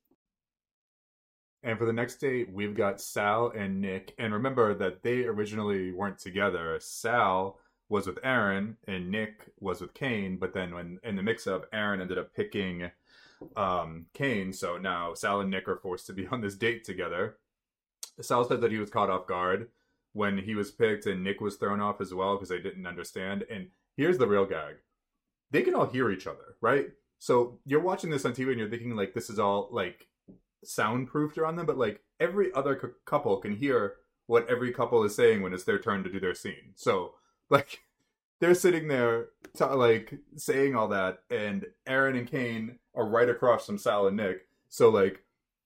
[1.62, 4.14] And for the next date, we've got Sal and Nick.
[4.18, 6.78] And remember that they originally weren't together.
[6.80, 10.36] Sal was with Aaron and Nick was with Kane.
[10.36, 12.90] But then when in the mix up, Aaron ended up picking
[13.56, 14.52] um, Kane.
[14.52, 17.36] So now Sal and Nick are forced to be on this date together.
[18.20, 19.68] Sal said that he was caught off guard
[20.16, 23.44] when he was picked and Nick was thrown off as well because they didn't understand.
[23.50, 24.76] And here's the real gag.
[25.50, 26.86] They can all hear each other, right?
[27.18, 30.08] So you're watching this on TV and you're thinking like this is all like
[30.64, 35.14] soundproofed around them, but like every other cu- couple can hear what every couple is
[35.14, 36.72] saying when it's their turn to do their scene.
[36.76, 37.12] So
[37.50, 37.80] like
[38.40, 43.66] they're sitting there t- like saying all that, and Aaron and Kane are right across
[43.66, 44.48] from Sal and Nick.
[44.70, 45.22] So like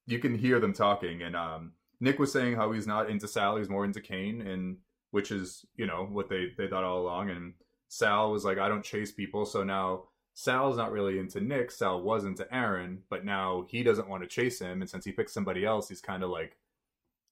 [0.07, 3.57] you can hear them talking, and um, Nick was saying how he's not into Sal,
[3.57, 4.79] he's more into Kane, and
[5.11, 7.31] which is you know what they they thought all along.
[7.31, 7.55] And
[7.89, 11.71] Sal was like, I don't chase people, so now Sal's not really into Nick.
[11.71, 15.13] Sal was into Aaron, but now he doesn't want to chase him, and since he
[15.13, 16.57] picked somebody else, he's kind of like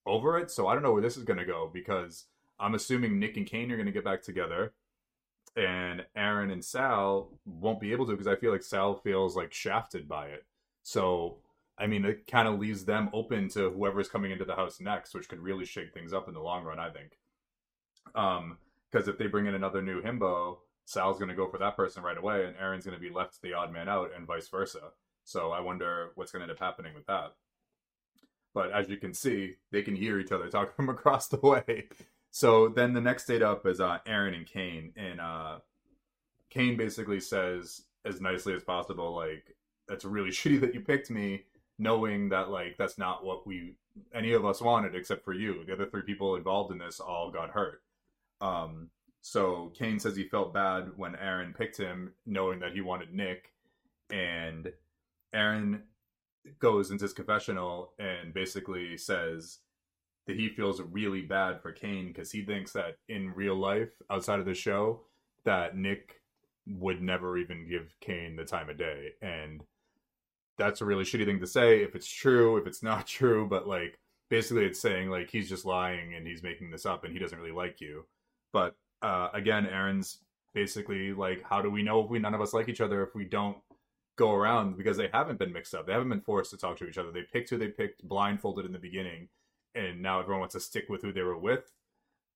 [0.05, 0.51] over it.
[0.51, 2.25] So I don't know where this is going to go because
[2.59, 4.73] I'm assuming Nick and Kane are going to get back together,
[5.55, 9.53] and Aaron and Sal won't be able to because I feel like Sal feels like
[9.53, 10.45] shafted by it.
[10.83, 11.37] So
[11.79, 15.13] I mean, it kind of leaves them open to whoever's coming into the house next,
[15.13, 16.79] which could really shake things up in the long run.
[16.79, 17.17] I think.
[18.15, 18.57] Um,
[18.91, 22.01] because if they bring in another new himbo, Sal's going to go for that person
[22.01, 24.91] right away, and Aaron's going to be left the odd man out, and vice versa.
[25.23, 27.35] So I wonder what's going to end up happening with that.
[28.53, 31.87] But as you can see, they can hear each other talking from across the way.
[32.31, 35.59] So then the next date up is uh, Aaron and Kane, and uh,
[36.49, 39.55] Kane basically says as nicely as possible, like,
[39.87, 41.43] "That's really shitty that you picked me,
[41.79, 43.75] knowing that like that's not what we
[44.13, 45.63] any of us wanted except for you.
[45.65, 47.81] The other three people involved in this all got hurt."
[48.41, 48.89] Um,
[49.21, 53.51] so Kane says he felt bad when Aaron picked him, knowing that he wanted Nick,
[54.09, 54.71] and
[55.33, 55.83] Aaron
[56.59, 59.59] goes into his confessional and basically says
[60.25, 64.39] that he feels really bad for Kane because he thinks that in real life, outside
[64.39, 65.01] of the show,
[65.43, 66.21] that Nick
[66.67, 69.13] would never even give Kane the time of day.
[69.21, 69.63] And
[70.59, 73.67] that's a really shitty thing to say if it's true, if it's not true, but
[73.67, 73.97] like
[74.29, 77.39] basically it's saying like he's just lying and he's making this up and he doesn't
[77.39, 78.05] really like you.
[78.53, 80.19] But uh again, Aaron's
[80.53, 83.15] basically like how do we know if we none of us like each other if
[83.15, 83.57] we don't
[84.17, 85.87] go around because they haven't been mixed up.
[85.87, 87.11] They haven't been forced to talk to each other.
[87.11, 89.29] They picked who they picked blindfolded in the beginning
[89.75, 91.71] and now everyone wants to stick with who they were with.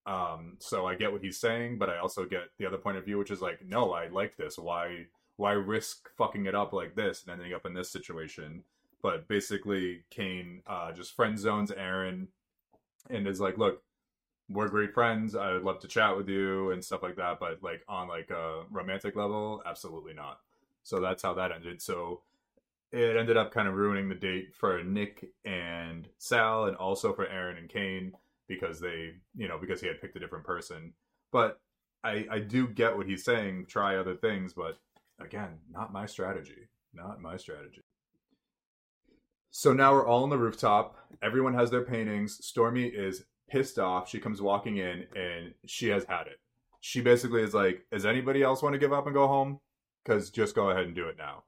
[0.06, 3.04] Um, so I get what he's saying, but I also get the other point of
[3.04, 4.58] view, which is like, no, I like this.
[4.58, 8.62] Why, why risk fucking it up like this and ending up in this situation?
[9.02, 12.28] But basically, Kane uh, just friend zones Aaron
[13.10, 13.82] and is like, look,
[14.48, 15.34] we're great friends.
[15.34, 17.38] I would love to chat with you and stuff like that.
[17.40, 20.40] But like on like a romantic level, absolutely not.
[20.82, 21.80] So that's how that ended.
[21.80, 22.22] So
[22.92, 27.26] it ended up kind of ruining the date for Nick and Sal and also for
[27.26, 28.12] Aaron and Kane
[28.46, 30.92] because they, you know, because he had picked a different person.
[31.32, 31.60] But
[32.04, 34.78] I I do get what he's saying, try other things, but
[35.24, 36.68] again, not my strategy.
[36.92, 37.82] Not my strategy.
[39.50, 40.96] So now we're all on the rooftop.
[41.22, 42.44] Everyone has their paintings.
[42.44, 44.08] Stormy is pissed off.
[44.08, 46.40] She comes walking in and she has had it.
[46.80, 49.60] She basically is like, "Does anybody else want to give up and go home?
[50.04, 51.44] Because just go ahead and do it now."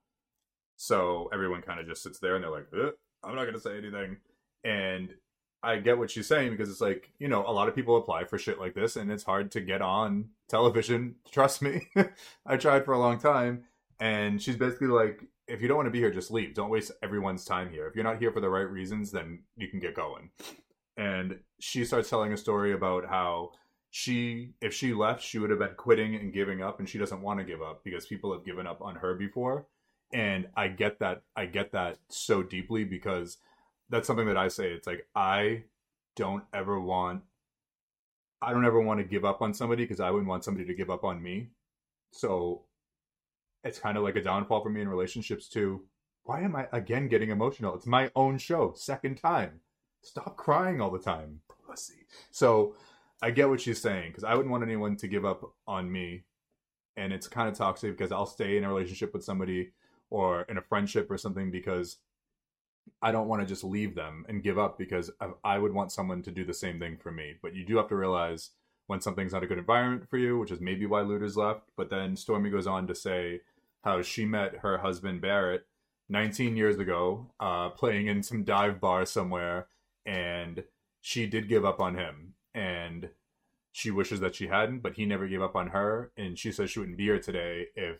[0.76, 2.90] So everyone kind of just sits there and they're like, "Eh,
[3.22, 4.18] I'm not going to say anything.
[4.64, 5.10] And
[5.62, 8.24] I get what she's saying because it's like, you know, a lot of people apply
[8.24, 11.16] for shit like this and it's hard to get on television.
[11.32, 11.88] Trust me.
[12.46, 13.64] I tried for a long time.
[13.98, 16.54] And she's basically like, if you don't want to be here, just leave.
[16.54, 17.86] Don't waste everyone's time here.
[17.86, 20.30] If you're not here for the right reasons, then you can get going.
[20.96, 23.52] And she starts telling a story about how
[23.90, 26.78] she, if she left, she would have been quitting and giving up.
[26.78, 29.66] And she doesn't want to give up because people have given up on her before
[30.12, 33.38] and i get that i get that so deeply because
[33.88, 34.72] that's something that i say.
[34.72, 35.62] It's like i
[36.16, 37.22] don't ever want
[38.40, 40.74] i don't ever want to give up on somebody because i wouldn't want somebody to
[40.74, 41.48] give up on me.
[42.12, 42.62] So
[43.64, 45.82] it's kind of like a downfall for me in relationships too.
[46.24, 47.74] Why am i again getting emotional?
[47.74, 49.60] It's my own show second time.
[50.02, 52.06] Stop crying all the time pussy.
[52.30, 52.74] So
[53.22, 56.24] i get what she's saying because i wouldn't want anyone to give up on me.
[56.98, 59.72] And it's kind of toxic because i'll stay in a relationship with somebody
[60.10, 61.98] or in a friendship or something because
[63.02, 65.10] I don't want to just leave them and give up because
[65.44, 67.34] I, would want someone to do the same thing for me.
[67.42, 68.50] But you do have to realize
[68.86, 71.68] when something's not a good environment for you, which is maybe why Looters left.
[71.76, 73.40] But then Stormy goes on to say
[73.84, 75.66] how she met her husband Barrett
[76.08, 79.66] 19 years ago, uh, playing in some dive bar somewhere,
[80.04, 80.64] and
[81.00, 82.34] she did give up on him.
[82.54, 83.10] And
[83.72, 86.12] she wishes that she hadn't, but he never gave up on her.
[86.16, 87.98] And she says she wouldn't be here today if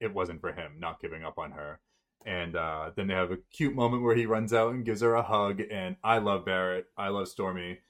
[0.00, 1.80] it wasn't for him not giving up on her.
[2.26, 5.14] And uh, then they have a cute moment where he runs out and gives her
[5.14, 5.60] a hug.
[5.70, 6.86] And I love Barrett.
[6.96, 7.80] I love Stormy.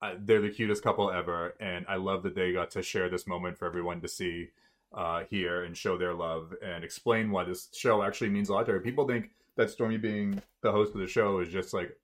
[0.00, 1.54] Uh, they're the cutest couple ever.
[1.60, 4.50] And I love that they got to share this moment for everyone to see
[4.92, 8.66] uh, here and show their love and explain why this show actually means a lot
[8.66, 8.80] to her.
[8.80, 11.96] People think that Stormy being the host of the show is just like,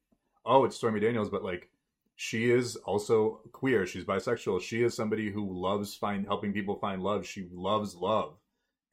[0.45, 1.71] oh, it's Stormy Daniels, but like
[2.17, 3.87] she is also queer.
[3.87, 4.61] She's bisexual.
[4.61, 7.27] She is somebody who loves find helping people find love.
[7.27, 8.35] She loves love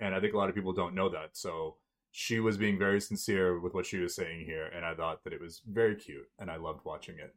[0.02, 1.30] and I think a lot of people don't know that.
[1.34, 1.76] So
[2.12, 5.34] she was being very sincere with what she was saying here, and I thought that
[5.34, 7.34] it was very cute, and I loved watching it.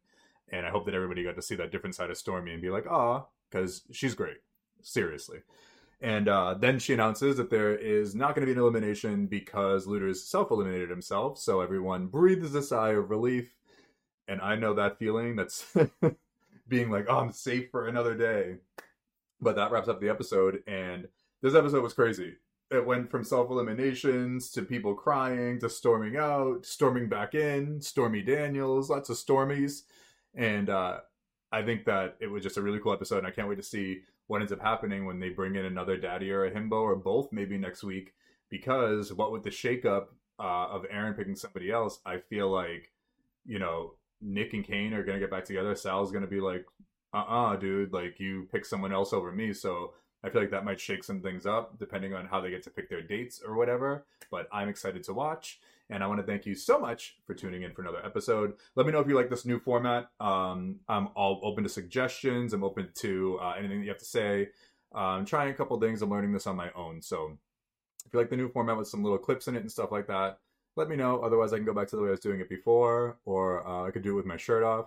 [0.51, 2.71] And I hope that everybody got to see that different side of Stormy and be
[2.71, 4.39] like, ah, because she's great,
[4.83, 5.39] seriously.
[6.01, 9.87] And uh, then she announces that there is not going to be an elimination because
[9.87, 11.39] Looters self eliminated himself.
[11.39, 13.55] So everyone breathes a sigh of relief.
[14.29, 15.65] And I know that feeling that's
[16.69, 18.57] being like, oh, I'm safe for another day.
[19.41, 20.63] But that wraps up the episode.
[20.67, 21.09] And
[21.41, 22.35] this episode was crazy
[22.71, 28.23] it went from self eliminations to people crying to storming out, storming back in, Stormy
[28.23, 29.83] Daniels, lots of stormies.
[30.35, 30.99] And uh,
[31.53, 33.19] I think that it was just a really cool episode.
[33.19, 35.97] And I can't wait to see what ends up happening when they bring in another
[35.97, 38.15] daddy or a himbo or both maybe next week.
[38.51, 40.07] Because what with the shakeup
[40.39, 42.91] uh, of Aaron picking somebody else, I feel like,
[43.45, 45.75] you know, Nick and Kane are going to get back together.
[45.75, 46.65] Sal's going to be like,
[47.13, 49.53] uh uh dude, like you pick someone else over me.
[49.53, 49.93] So
[50.25, 52.71] I feel like that might shake some things up depending on how they get to
[52.71, 54.07] pick their dates or whatever.
[54.31, 55.61] But I'm excited to watch.
[55.91, 58.55] And I want to thank you so much for tuning in for another episode.
[58.75, 60.09] Let me know if you like this new format.
[60.19, 62.55] Um, I'm all open to suggestions.
[62.55, 64.49] I'm open to uh, anything that you have to say.
[64.95, 66.01] Uh, I'm trying a couple things.
[66.01, 67.03] I'm learning this on my own.
[67.03, 67.37] So
[68.07, 70.07] if you like the new format with some little clips in it and stuff like
[70.07, 70.39] that,
[70.77, 71.21] let me know.
[71.21, 73.87] Otherwise, I can go back to the way I was doing it before, or uh,
[73.87, 74.87] I could do it with my shirt off.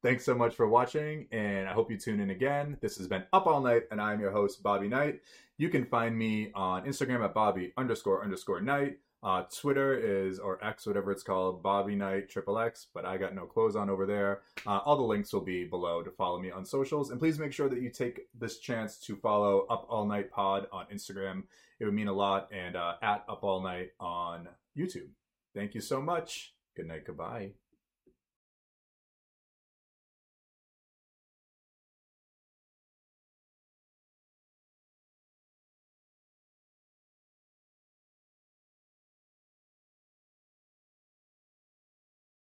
[0.00, 2.76] Thanks so much for watching, and I hope you tune in again.
[2.80, 5.22] This has been Up All Knight, and I'm your host, Bobby Knight.
[5.56, 8.98] You can find me on Instagram at Bobby underscore underscore Knight.
[9.24, 13.34] Uh, Twitter is, or X, whatever it's called, Bobby Knight Triple X, but I got
[13.34, 14.42] no clothes on over there.
[14.64, 17.10] Uh, all the links will be below to follow me on socials.
[17.10, 20.68] And please make sure that you take this chance to follow Up All Knight Pod
[20.70, 21.42] on Instagram.
[21.80, 22.48] It would mean a lot.
[22.52, 25.08] And uh, at Up All Knight on YouTube.
[25.56, 26.54] Thank you so much.
[26.76, 27.04] Good night.
[27.04, 27.50] Goodbye.